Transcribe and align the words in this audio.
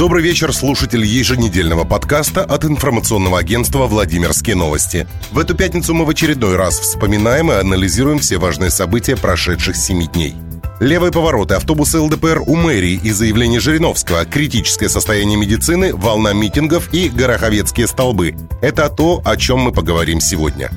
Добрый 0.00 0.22
вечер, 0.22 0.50
слушатель 0.54 1.04
еженедельного 1.04 1.84
подкаста 1.84 2.42
от 2.42 2.64
информационного 2.64 3.38
агентства 3.38 3.86
«Владимирские 3.86 4.56
новости». 4.56 5.06
В 5.30 5.38
эту 5.38 5.54
пятницу 5.54 5.92
мы 5.92 6.06
в 6.06 6.08
очередной 6.08 6.56
раз 6.56 6.80
вспоминаем 6.80 7.52
и 7.52 7.56
анализируем 7.56 8.18
все 8.18 8.38
важные 8.38 8.70
события 8.70 9.14
прошедших 9.14 9.76
семи 9.76 10.06
дней. 10.06 10.34
Левые 10.80 11.12
повороты, 11.12 11.52
автобусы 11.52 12.00
ЛДПР 12.00 12.44
у 12.46 12.56
мэрии 12.56 12.98
и 13.04 13.10
заявление 13.10 13.60
Жириновского, 13.60 14.24
критическое 14.24 14.88
состояние 14.88 15.36
медицины, 15.36 15.94
волна 15.94 16.32
митингов 16.32 16.94
и 16.94 17.10
гороховецкие 17.10 17.86
столбы. 17.86 18.34
Это 18.62 18.88
то, 18.88 19.20
о 19.22 19.36
чем 19.36 19.58
мы 19.58 19.70
поговорим 19.70 20.22
сегодня. 20.22 20.70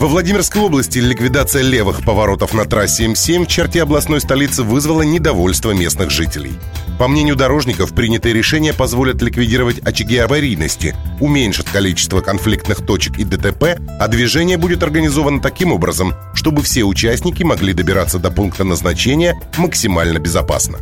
Во 0.00 0.08
Владимирской 0.08 0.62
области 0.62 0.98
ликвидация 0.98 1.62
левых 1.62 2.02
поворотов 2.02 2.54
на 2.54 2.64
трассе 2.64 3.04
М7 3.04 3.44
в 3.44 3.48
черте 3.48 3.82
областной 3.82 4.22
столицы 4.22 4.62
вызвала 4.62 5.02
недовольство 5.02 5.72
местных 5.72 6.08
жителей. 6.08 6.52
По 6.98 7.06
мнению 7.06 7.36
дорожников, 7.36 7.92
принятые 7.92 8.32
решения 8.32 8.72
позволят 8.72 9.20
ликвидировать 9.20 9.80
очаги 9.80 10.16
аварийности, 10.16 10.96
уменьшат 11.20 11.68
количество 11.68 12.22
конфликтных 12.22 12.78
точек 12.86 13.18
и 13.18 13.24
ДТП, 13.24 13.78
а 14.00 14.08
движение 14.08 14.56
будет 14.56 14.82
организовано 14.82 15.42
таким 15.42 15.70
образом, 15.70 16.14
чтобы 16.32 16.62
все 16.62 16.84
участники 16.84 17.42
могли 17.42 17.74
добираться 17.74 18.18
до 18.18 18.30
пункта 18.30 18.64
назначения 18.64 19.38
максимально 19.58 20.18
безопасно. 20.18 20.78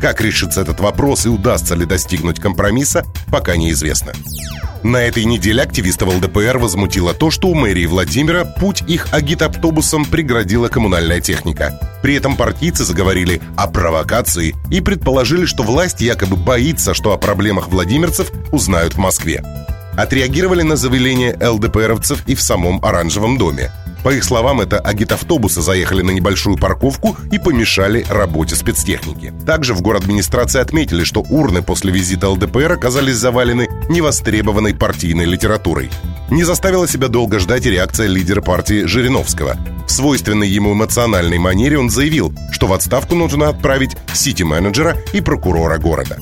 Как 0.00 0.20
решится 0.20 0.60
этот 0.60 0.78
вопрос 0.78 1.26
и 1.26 1.28
удастся 1.28 1.74
ли 1.74 1.86
достигнуть 1.86 2.38
компромисса, 2.38 3.04
пока 3.32 3.56
неизвестно. 3.56 4.12
На 4.82 4.96
этой 4.96 5.26
неделе 5.26 5.62
активистов 5.62 6.08
ЛДПР 6.14 6.56
возмутило 6.56 7.12
то, 7.12 7.30
что 7.30 7.48
у 7.48 7.54
мэрии 7.54 7.84
Владимира 7.84 8.46
путь 8.46 8.82
их 8.86 9.08
агитавтобусом 9.12 10.06
преградила 10.06 10.68
коммунальная 10.68 11.20
техника. 11.20 11.78
При 12.02 12.14
этом 12.14 12.34
партийцы 12.34 12.84
заговорили 12.84 13.42
о 13.56 13.66
провокации 13.66 14.54
и 14.70 14.80
предположили, 14.80 15.44
что 15.44 15.64
власть 15.64 16.00
якобы 16.00 16.36
боится, 16.36 16.94
что 16.94 17.12
о 17.12 17.18
проблемах 17.18 17.68
владимирцев 17.68 18.32
узнают 18.52 18.94
в 18.94 18.98
Москве. 18.98 19.44
Отреагировали 19.98 20.62
на 20.62 20.76
заявление 20.76 21.36
ЛДПРовцев 21.36 22.26
и 22.26 22.34
в 22.34 22.40
самом 22.40 22.82
Оранжевом 22.82 23.36
доме. 23.36 23.70
По 24.02 24.08
их 24.14 24.24
словам, 24.24 24.62
это 24.62 24.78
агитавтобусы 24.78 25.60
заехали 25.60 26.00
на 26.00 26.10
небольшую 26.10 26.56
парковку 26.56 27.16
и 27.30 27.38
помешали 27.38 28.06
работе 28.08 28.56
спецтехники. 28.56 29.34
Также 29.44 29.74
в 29.74 29.82
город 29.82 30.04
администрации 30.04 30.60
отметили, 30.60 31.04
что 31.04 31.20
урны 31.20 31.60
после 31.60 31.92
визита 31.92 32.30
ЛДПР 32.30 32.72
оказались 32.72 33.16
завалены 33.16 33.68
невостребованной 33.90 34.74
партийной 34.74 35.26
литературой. 35.26 35.90
Не 36.30 36.44
заставила 36.44 36.88
себя 36.88 37.08
долго 37.08 37.38
ждать 37.38 37.66
реакция 37.66 38.06
лидера 38.06 38.40
партии 38.40 38.84
Жириновского. 38.86 39.58
В 39.86 39.90
свойственной 39.90 40.48
ему 40.48 40.72
эмоциональной 40.72 41.38
манере 41.38 41.78
он 41.78 41.90
заявил, 41.90 42.32
что 42.52 42.68
в 42.68 42.72
отставку 42.72 43.16
нужно 43.16 43.48
отправить 43.48 43.96
сити-менеджера 44.14 44.96
и 45.12 45.20
прокурора 45.20 45.76
города. 45.78 46.16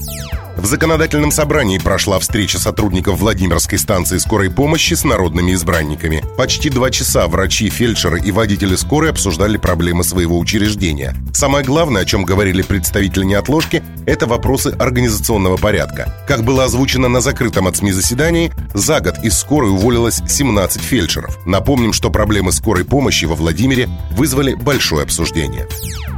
В 0.59 0.67
законодательном 0.67 1.31
собрании 1.31 1.79
прошла 1.79 2.19
встреча 2.19 2.59
сотрудников 2.59 3.21
Владимирской 3.21 3.79
станции 3.79 4.19
скорой 4.19 4.51
помощи 4.51 4.95
с 4.95 5.05
народными 5.05 5.53
избранниками. 5.53 6.25
Почти 6.37 6.69
два 6.69 6.91
часа 6.91 7.29
врачи, 7.29 7.71
фельдшеры 7.71 8.21
и 8.21 8.33
водители 8.33 8.75
скорой 8.75 9.11
обсуждали 9.11 9.57
проблемы 9.57 10.03
своего 10.03 10.37
учреждения. 10.37 11.15
Самое 11.33 11.65
главное, 11.65 12.03
о 12.03 12.05
чем 12.05 12.25
говорили 12.25 12.63
представители 12.63 13.23
неотложки, 13.23 13.85
это 14.05 14.27
вопросы 14.27 14.75
организационного 14.77 15.59
порядка. 15.59 16.13
Как 16.27 16.43
было 16.43 16.65
озвучено 16.65 17.07
на 17.07 17.21
закрытом 17.21 17.69
от 17.69 17.77
СМИ 17.77 17.93
заседании, 17.93 18.53
за 18.75 18.99
год 18.99 19.19
из 19.23 19.39
скорой 19.39 19.71
уволилось 19.71 20.21
17 20.27 20.83
фельдшеров. 20.83 21.39
Напомним, 21.47 21.93
что 21.93 22.11
проблемы 22.11 22.51
скорой 22.51 22.85
помощи 22.85 23.27
во 23.27 23.37
Владимире 23.37 23.89
вызвали 24.11 24.55
большое 24.55 25.05
обсуждение. 25.05 25.69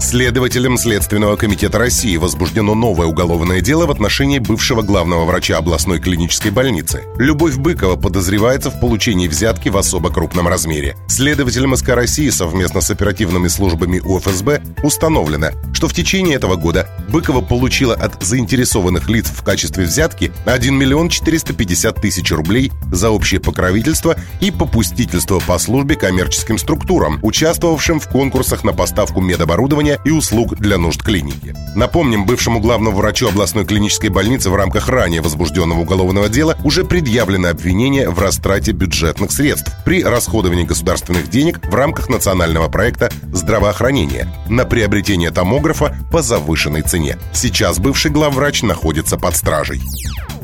Следователям 0.01 0.79
Следственного 0.79 1.37
комитета 1.37 1.79
России 1.79 2.17
возбуждено 2.17 2.75
новое 2.75 3.07
уголовное 3.07 3.61
дело 3.61 3.85
в 3.85 3.91
отношении 3.91 4.30
бывшего 4.39 4.83
главного 4.83 5.25
врача 5.25 5.59
областной 5.59 5.99
клинической 5.99 6.51
больницы. 6.51 7.05
Любовь 7.19 7.57
Быкова 7.57 7.97
подозревается 7.97 8.71
в 8.71 8.81
получении 8.81 9.29
взятки 9.29 9.69
в 9.69 9.77
особо 9.77 10.11
крупном 10.11 10.49
размере. 10.49 10.97
Следователям 11.09 11.77
СК 11.77 11.91
России 11.91 12.31
совместно 12.31 12.81
с 12.81 12.91
оперативными 12.91 13.49
службами 13.49 14.01
УФСБ 14.01 14.63
установлено, 14.83 15.51
что 15.73 15.89
в 15.89 15.95
течение 15.95 16.37
этого 16.37 16.57
года 16.57 16.89
Быкова 17.13 17.41
получила 17.41 17.95
от 17.95 18.23
заинтересованных 18.23 19.09
лиц 19.09 19.27
в 19.27 19.43
качестве 19.43 19.85
взятки 19.85 20.33
1 20.47 20.75
миллион 20.75 21.09
450 21.09 22.01
тысяч 22.01 22.31
рублей 22.33 22.71
за 22.93 23.11
общее 23.11 23.41
покровительство 23.41 24.17
и 24.41 24.51
попустительство 24.51 25.41
по 25.41 25.59
службе 25.59 25.97
коммерческим 25.97 26.59
структурам, 26.59 27.19
участвовавшим 27.23 28.01
в 28.01 28.09
конкурсах 28.09 28.65
на 28.65 28.73
поставку 28.73 29.21
медоборудования 29.21 29.61
оборудования 29.61 29.99
и 30.05 30.11
услуг 30.11 30.57
для 30.57 30.79
нужд 30.79 31.03
клиники. 31.03 31.55
Напомним, 31.75 32.25
бывшему 32.25 32.61
главному 32.61 32.97
врачу 32.97 33.29
областной 33.29 33.65
клинической 33.65 34.11
больницы 34.11 34.51
в 34.51 34.55
рамках 34.55 34.89
ранее 34.89 35.23
возбужденного 35.23 35.81
уголовного 35.81 36.29
дела 36.29 36.57
уже 36.65 36.85
предъявлено 36.85 37.49
обвинение 37.49 38.11
в 38.11 38.19
растрате 38.19 38.73
бюджетных 38.73 39.33
средств 39.33 39.73
при 39.85 40.03
расходовании 40.03 40.65
государственных 40.65 41.29
денег 41.31 41.61
в 41.65 41.75
рамках 41.75 42.09
национального 42.09 42.69
проекта 42.69 43.11
здравоохранения 43.33 44.29
на 44.49 44.65
приобретение 44.65 45.31
томографа 45.31 45.97
по 46.11 46.23
завышенной 46.23 46.83
цене. 46.83 47.00
Сейчас 47.33 47.79
бывший 47.79 48.11
главврач 48.11 48.63
находится 48.63 49.17
под 49.17 49.37
стражей. 49.37 49.81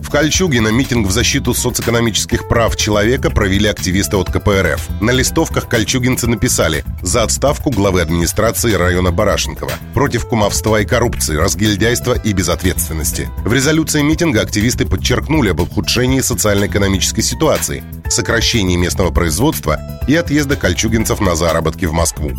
В 0.07 0.11
Кольчугино 0.11 0.69
митинг 0.69 1.09
в 1.09 1.11
защиту 1.11 1.53
социоэкономических 1.53 2.47
прав 2.47 2.77
человека 2.77 3.29
провели 3.29 3.67
активисты 3.67 4.17
от 4.17 4.31
КПРФ. 4.31 5.01
На 5.01 5.11
листовках 5.11 5.69
кольчугинцы 5.69 6.29
написали 6.29 6.85
«За 7.03 7.25
отставку 7.25 7.71
главы 7.71 8.03
администрации 8.03 8.75
района 8.75 9.11
Барашенкова», 9.11 9.73
«Против 9.95 10.29
кумовства 10.29 10.81
и 10.81 10.85
коррупции, 10.85 11.35
разгильдяйства 11.35 12.13
и 12.13 12.33
безответственности». 12.33 13.29
В 13.45 13.53
резолюции 13.53 14.01
митинга 14.03 14.43
активисты 14.43 14.87
подчеркнули 14.87 15.49
об 15.49 15.61
ухудшении 15.61 16.21
социально-экономической 16.21 17.23
ситуации, 17.23 17.83
сокращении 18.11 18.77
местного 18.77 19.11
производства 19.11 19.81
и 20.07 20.15
отъезда 20.15 20.57
кольчугинцев 20.57 21.21
на 21.21 21.35
заработки 21.35 21.85
в 21.85 21.93
Москву. 21.93 22.33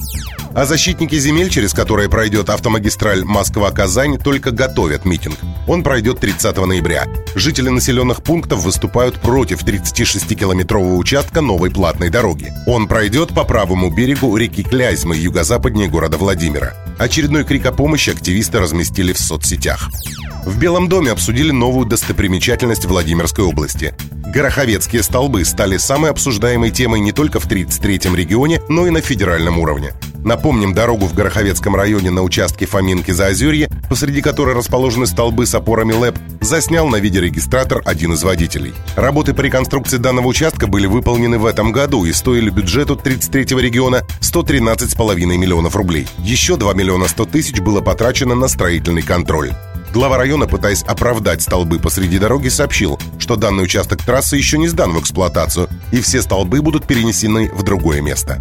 А 0.54 0.66
защитники 0.66 1.18
земель, 1.20 1.50
через 1.50 1.74
которые 1.74 2.10
пройдет 2.10 2.50
автомагистраль 2.50 3.24
Москва-Казань, 3.24 4.18
только 4.18 4.52
готовят 4.52 5.06
митинг. 5.06 5.38
Он 5.68 5.84
пройдет 5.84 6.20
30 6.20 6.58
ноября. 6.58 7.06
Жители 7.36 7.70
населенных 7.70 8.24
пунктов 8.24 8.64
выступают 8.64 9.20
против 9.20 9.64
36-километрового 9.64 10.96
участка 10.96 11.42
новой 11.42 11.70
платной 11.70 12.10
дороги. 12.10 12.52
Он 12.66 12.88
пройдет 12.88 13.30
по 13.30 13.44
правому 13.44 13.94
берегу 13.94 14.36
реки 14.36 14.64
Клязьмы, 14.64 15.16
юго-западнее 15.16 15.90
города 15.90 16.18
Владимира. 16.18 16.74
Очередной 16.98 17.44
крик 17.44 17.66
о 17.68 17.72
помощи 17.72 18.10
активисты 18.10 18.60
разместили 18.60 19.14
в 19.14 19.20
соцсетях. 19.20 19.90
В 20.46 20.58
Белом 20.58 20.88
доме 20.88 21.12
обсудили 21.12 21.52
новую 21.52 21.86
достопримечательность 21.86 22.86
Владимирской 22.86 23.44
области. 23.44 23.94
Гороховецкие 24.28 25.04
столбы 25.04 25.46
стали 25.46 25.78
самой 25.78 26.12
обсуждаемой 26.12 26.70
темой 26.72 27.00
не 27.00 27.14
только 27.14 27.40
в 27.40 27.48
33-м 27.48 28.14
регионе, 28.14 28.62
но 28.68 28.86
и 28.86 28.90
на 28.90 29.00
федеральном 29.00 29.58
уровне. 29.58 29.94
Напомним, 30.24 30.74
дорогу 30.74 31.06
в 31.06 31.14
Гороховецком 31.14 31.78
районе 31.78 32.12
на 32.12 32.22
участке 32.22 32.66
Фоминки-Заозерье, 32.66 33.70
посреди 33.90 34.22
которой 34.22 34.54
расположены 34.54 35.08
столбы 35.08 35.46
с 35.46 35.56
опорами 35.56 35.94
ЛЭП, 35.94 36.18
заснял 36.42 36.90
на 36.90 36.98
видеорегистратор 36.98 37.82
один 37.86 38.14
из 38.14 38.24
водителей. 38.24 38.74
Работы 38.98 39.34
по 39.34 39.40
реконструкции 39.40 39.98
данного 39.98 40.28
участка 40.28 40.68
были 40.68 40.88
выполнены 40.88 41.38
в 41.40 41.46
этом 41.46 41.72
году 41.72 42.04
и 42.04 42.12
стоили 42.12 42.50
бюджету 42.50 43.00
33-го 43.02 43.60
региона 43.60 44.04
113,5 44.20 45.16
миллионов 45.38 45.78
рублей. 45.78 46.06
Еще 46.20 46.58
2 46.58 46.74
миллиона 46.74 47.08
100 47.08 47.26
тысяч 47.28 47.60
было 47.62 47.80
потрачено 47.80 48.36
на 48.36 48.50
строительный 48.50 49.04
контроль. 49.04 49.54
Глава 49.94 50.18
района, 50.18 50.48
пытаясь 50.48 50.84
оправдать 50.84 51.42
столбы 51.42 51.80
посреди 51.80 52.20
дороги, 52.20 52.50
сообщил, 52.50 53.00
что 53.20 53.36
данный 53.36 53.64
участок 53.64 54.04
трассы 54.04 54.36
еще 54.36 54.58
не 54.58 54.68
сдан 54.68 54.92
в 54.92 55.00
эксплуатацию, 55.00 55.70
и 55.92 56.02
все 56.02 56.22
столбы 56.22 56.62
будут 56.62 56.86
перенесены 56.86 57.50
в 57.54 57.64
другое 57.64 58.02
место. 58.02 58.40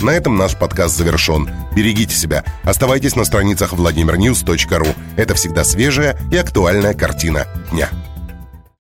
На 0.00 0.10
этом 0.10 0.36
наш 0.36 0.56
подкаст 0.56 0.96
завершен. 0.96 1.48
Берегите 1.74 2.14
себя. 2.14 2.44
Оставайтесь 2.64 3.16
на 3.16 3.24
страницах 3.24 3.72
vladimirnews.ru. 3.72 4.94
Это 5.16 5.34
всегда 5.34 5.64
свежая 5.64 6.18
и 6.30 6.36
актуальная 6.36 6.94
картина 6.94 7.46
дня. 7.70 7.88